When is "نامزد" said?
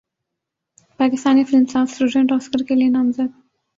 2.89-3.29